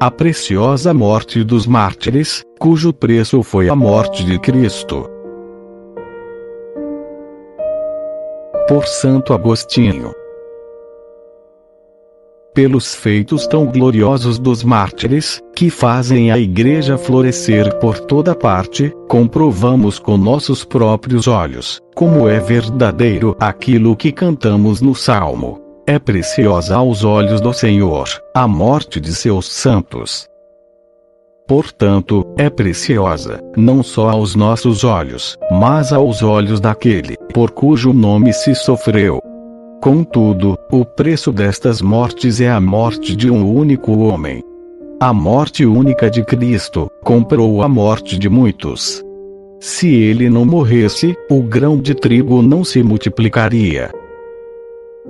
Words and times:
A 0.00 0.12
preciosa 0.12 0.94
morte 0.94 1.42
dos 1.42 1.66
mártires, 1.66 2.44
cujo 2.60 2.92
preço 2.92 3.42
foi 3.42 3.68
a 3.68 3.74
morte 3.74 4.24
de 4.24 4.38
Cristo. 4.38 5.10
Por 8.68 8.86
Santo 8.86 9.34
Agostinho 9.34 10.12
pelos 12.54 12.92
feitos 12.92 13.46
tão 13.46 13.66
gloriosos 13.66 14.36
dos 14.36 14.64
mártires, 14.64 15.40
que 15.54 15.70
fazem 15.70 16.32
a 16.32 16.38
Igreja 16.38 16.98
florescer 16.98 17.78
por 17.78 18.00
toda 18.00 18.34
parte, 18.34 18.92
comprovamos 19.06 20.00
com 20.00 20.16
nossos 20.16 20.64
próprios 20.64 21.28
olhos, 21.28 21.80
como 21.94 22.28
é 22.28 22.40
verdadeiro 22.40 23.36
aquilo 23.38 23.94
que 23.94 24.10
cantamos 24.10 24.80
no 24.80 24.92
Salmo. 24.92 25.67
É 25.88 25.98
preciosa 25.98 26.76
aos 26.76 27.02
olhos 27.02 27.40
do 27.40 27.50
Senhor 27.54 28.06
a 28.34 28.46
morte 28.46 29.00
de 29.00 29.14
seus 29.14 29.50
santos. 29.50 30.28
Portanto, 31.46 32.26
é 32.36 32.50
preciosa, 32.50 33.40
não 33.56 33.82
só 33.82 34.10
aos 34.10 34.34
nossos 34.34 34.84
olhos, 34.84 35.38
mas 35.50 35.90
aos 35.90 36.22
olhos 36.22 36.60
daquele, 36.60 37.16
por 37.32 37.52
cujo 37.52 37.94
nome 37.94 38.34
se 38.34 38.54
sofreu, 38.54 39.18
Contudo, 39.80 40.58
o 40.70 40.84
preço 40.84 41.32
destas 41.32 41.80
mortes 41.80 42.38
é 42.38 42.50
a 42.50 42.60
morte 42.60 43.16
de 43.16 43.30
um 43.30 43.50
único 43.50 43.96
homem. 43.96 44.42
A 45.00 45.14
morte 45.14 45.64
única 45.64 46.10
de 46.10 46.22
Cristo 46.22 46.90
comprou 47.02 47.62
a 47.62 47.68
morte 47.68 48.18
de 48.18 48.28
muitos. 48.28 49.02
Se 49.58 49.88
ele 49.88 50.28
não 50.28 50.44
morresse, 50.44 51.16
o 51.30 51.40
grão 51.42 51.80
de 51.80 51.94
trigo 51.94 52.42
não 52.42 52.62
se 52.62 52.82
multiplicaria. 52.82 53.90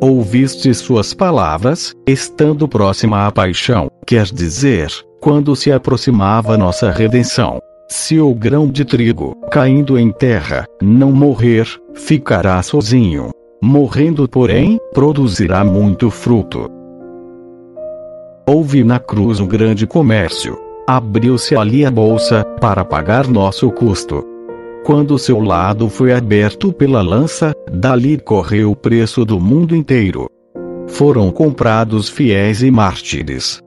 Ouviste 0.00 0.72
suas 0.74 1.12
palavras, 1.12 1.92
estando 2.06 2.68
próxima 2.68 3.26
à 3.26 3.32
paixão, 3.32 3.90
quer 4.06 4.26
dizer, 4.26 4.90
quando 5.20 5.56
se 5.56 5.72
aproximava 5.72 6.56
nossa 6.56 6.90
redenção. 6.90 7.58
Se 7.88 8.20
o 8.20 8.34
grão 8.34 8.68
de 8.68 8.84
trigo, 8.84 9.34
caindo 9.50 9.98
em 9.98 10.12
terra, 10.12 10.66
não 10.80 11.10
morrer, 11.10 11.66
ficará 11.94 12.62
sozinho 12.62 13.30
Morrendo, 13.60 14.28
porém, 14.28 14.78
produzirá 14.94 15.64
muito 15.64 16.10
fruto. 16.10 16.70
Houve 18.46 18.84
na 18.84 19.00
cruz 19.00 19.40
um 19.40 19.48
grande 19.48 19.84
comércio. 19.84 20.56
Abriu-se 20.86 21.56
ali 21.56 21.84
a 21.84 21.90
bolsa, 21.90 22.44
para 22.60 22.84
pagar 22.84 23.26
nosso 23.26 23.68
custo. 23.72 24.24
Quando 24.84 25.18
seu 25.18 25.40
lado 25.40 25.88
foi 25.88 26.12
aberto 26.12 26.72
pela 26.72 27.02
lança, 27.02 27.54
dali 27.70 28.18
correu 28.18 28.70
o 28.70 28.76
preço 28.76 29.24
do 29.24 29.38
mundo 29.38 29.76
inteiro. 29.76 30.28
Foram 30.86 31.30
comprados 31.30 32.08
fiéis 32.08 32.62
e 32.62 32.70
mártires. 32.70 33.60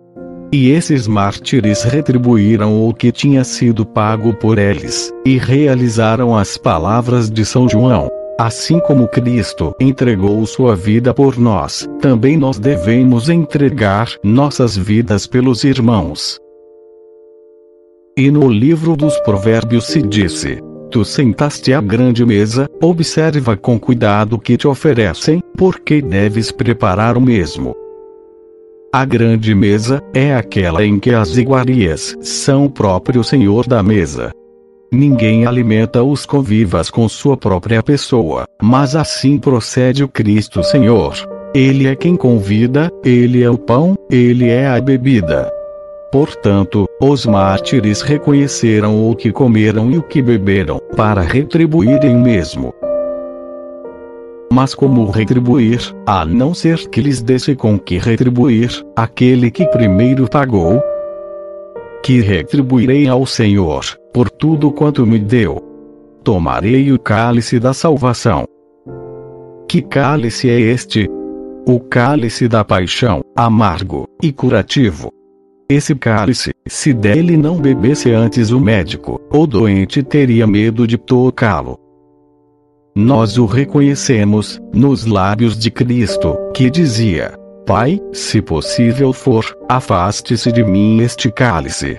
E 0.52 0.70
esses 0.70 1.08
mártires 1.08 1.84
retribuíram 1.84 2.88
o 2.88 2.94
que 2.94 3.12
tinha 3.12 3.44
sido 3.44 3.86
pago 3.86 4.34
por 4.34 4.58
eles, 4.58 5.14
e 5.26 5.38
realizaram 5.38 6.36
as 6.36 6.58
palavras 6.58 7.30
de 7.30 7.46
São 7.46 7.70
João. 7.70 8.10
Assim 8.38 8.80
como 8.80 9.08
Cristo 9.08 9.74
entregou 9.80 10.44
sua 10.48 10.76
vida 10.76 11.14
por 11.14 11.38
nós, 11.38 11.88
também 12.02 12.36
nós 12.36 12.58
devemos 12.58 13.30
entregar 13.30 14.10
nossas 14.24 14.76
vidas 14.76 15.28
pelos 15.28 15.64
irmãos. 15.64 16.40
E 18.18 18.32
no 18.32 18.50
livro 18.50 18.98
dos 18.98 19.18
Provérbios 19.20 19.86
se 19.86 20.02
disse: 20.02 20.60
Tu 20.92 21.06
sentaste 21.06 21.72
à 21.74 21.80
grande 21.80 22.26
mesa, 22.26 22.70
observa 22.82 23.56
com 23.56 23.80
cuidado 23.80 24.34
o 24.34 24.40
que 24.40 24.58
te 24.58 24.68
oferecem, 24.68 25.42
porque 25.58 26.02
deves 26.02 26.52
preparar 26.52 27.18
o 27.18 27.22
mesmo. 27.22 27.74
A 28.92 29.06
grande 29.06 29.56
mesa 29.56 30.04
é 30.14 30.36
aquela 30.36 30.86
em 30.86 31.00
que 31.00 31.12
as 31.12 31.38
iguarias 31.38 32.18
são 32.20 32.66
o 32.66 32.70
próprio 32.70 33.24
senhor 33.24 33.66
da 33.66 33.82
mesa. 33.82 34.34
Ninguém 34.92 35.46
alimenta 35.46 36.04
os 36.04 36.26
convivas 36.26 36.90
com 36.90 37.08
sua 37.08 37.38
própria 37.38 37.82
pessoa, 37.82 38.44
mas 38.62 38.94
assim 38.94 39.38
procede 39.38 40.04
o 40.04 40.10
Cristo 40.10 40.62
Senhor. 40.62 41.16
Ele 41.56 41.88
é 41.88 41.96
quem 41.96 42.18
convida, 42.18 42.92
ele 43.02 43.42
é 43.42 43.50
o 43.50 43.58
pão, 43.58 43.96
ele 44.10 44.50
é 44.50 44.68
a 44.68 44.82
bebida. 44.82 45.50
Portanto, 46.12 46.86
os 47.02 47.26
mártires 47.26 48.02
reconheceram 48.02 49.10
o 49.10 49.16
que 49.16 49.32
comeram 49.32 49.90
e 49.90 49.98
o 49.98 50.04
que 50.04 50.22
beberam, 50.22 50.78
para 50.98 51.22
retribuírem 51.22 52.18
mesmo. 52.18 52.74
Mas 54.52 54.76
como 54.76 55.10
retribuir, 55.10 55.80
a 56.06 56.26
não 56.26 56.54
ser 56.54 56.90
que 56.90 57.00
lhes 57.00 57.22
desse 57.22 57.56
com 57.56 57.80
que 57.80 57.98
retribuir, 57.98 58.86
aquele 58.94 59.50
que 59.50 59.66
primeiro 59.68 60.30
pagou, 60.30 60.82
que 62.04 62.20
retribuirei 62.20 63.08
ao 63.08 63.26
Senhor, 63.26 63.86
por 64.14 64.30
tudo 64.30 64.70
quanto 64.70 65.08
me 65.08 65.18
deu. 65.18 65.66
Tomarei 66.26 66.92
o 66.92 67.00
cálice 67.00 67.58
da 67.58 67.74
salvação. 67.74 68.44
Que 69.66 69.82
cálice 69.82 70.50
é 70.50 70.60
este? 70.60 71.08
O 71.66 71.80
cálice 71.80 72.50
da 72.50 72.66
paixão, 72.66 73.22
amargo 73.34 74.06
e 74.22 74.34
curativo. 74.34 75.10
Esse 75.72 75.96
cálice, 75.96 76.52
se 76.68 76.94
dele 76.94 77.38
não 77.38 77.56
bebesse 77.56 78.12
antes 78.12 78.52
o 78.52 78.60
médico, 78.60 79.22
o 79.32 79.48
doente 79.48 80.04
teria 80.04 80.46
medo 80.46 80.86
de 80.86 80.98
tocá-lo. 80.98 81.80
Nós 82.94 83.38
o 83.38 83.46
reconhecemos, 83.46 84.62
nos 84.74 85.06
lábios 85.06 85.58
de 85.58 85.72
Cristo, 85.72 86.38
que 86.54 86.70
dizia: 86.70 87.40
Pai, 87.66 88.02
se 88.12 88.42
possível 88.42 89.14
for, 89.14 89.46
afaste-se 89.70 90.52
de 90.52 90.62
mim 90.62 91.00
este 91.00 91.32
cálice. 91.32 91.96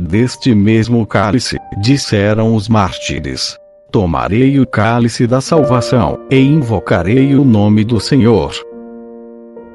Deste 0.00 0.54
mesmo 0.54 1.06
cálice, 1.06 1.58
disseram 1.82 2.56
os 2.56 2.66
mártires: 2.66 3.58
Tomarei 3.90 4.58
o 4.58 4.66
cálice 4.66 5.26
da 5.26 5.42
salvação, 5.42 6.18
e 6.30 6.38
invocarei 6.38 7.34
o 7.34 7.44
nome 7.44 7.84
do 7.84 8.00
Senhor. 8.00 8.54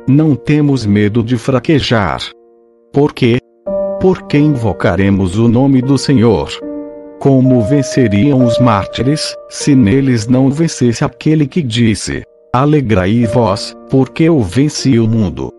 Não 0.08 0.36
temos 0.36 0.88
medo 0.88 1.22
de 1.22 1.38
fraquejar. 1.38 2.36
Por 2.98 3.14
quê? 3.14 3.38
Porque 4.02 4.40
invocaremos 4.40 5.38
o 5.38 5.48
nome 5.48 5.84
do 5.84 6.00
Senhor. 6.00 6.50
Como 7.20 7.62
venceriam 7.62 8.44
os 8.44 8.58
mártires, 8.58 9.36
se 9.50 9.76
neles 9.76 10.26
não 10.26 10.50
vencesse 10.50 11.06
aquele 11.06 11.46
que 11.46 11.62
disse: 11.62 12.24
Alegrai-vos, 12.52 13.78
porque 13.88 14.24
eu 14.24 14.40
venci 14.40 14.98
o 14.98 15.08
mundo. 15.08 15.54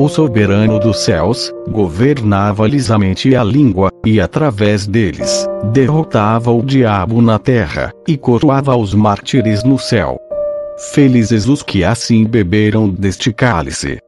O 0.00 0.08
soberano 0.08 0.80
dos 0.80 0.98
céus 0.98 1.52
governava-lhes 1.70 2.90
a 2.90 2.98
mente 2.98 3.28
e 3.28 3.36
a 3.36 3.44
língua, 3.44 3.92
e 4.04 4.20
através 4.20 4.84
deles, 4.84 5.46
derrotava 5.72 6.50
o 6.50 6.60
diabo 6.60 7.22
na 7.22 7.38
terra, 7.38 7.92
e 8.08 8.16
coroava 8.16 8.74
os 8.74 8.92
mártires 8.94 9.62
no 9.62 9.78
céu. 9.78 10.18
Felizes 10.92 11.46
os 11.46 11.62
que 11.62 11.84
assim 11.84 12.24
beberam 12.24 12.88
deste 12.88 13.32
cálice. 13.32 13.98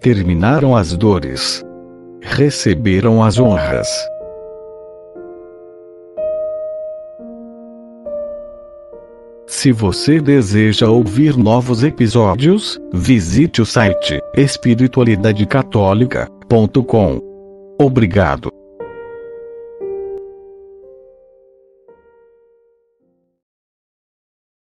Terminaram 0.00 0.74
as 0.76 0.96
dores. 0.96 1.64
Receberam 2.20 3.22
as 3.22 3.38
honras. 3.38 3.86
Se 9.46 9.70
você 9.72 10.20
deseja 10.20 10.88
ouvir 10.88 11.34
novos 11.36 11.82
episódios, 11.82 12.78
visite 12.92 13.62
o 13.62 13.66
site 13.66 14.20
espiritualidadecatólica.com. 14.36 17.20
Obrigado. 17.80 18.52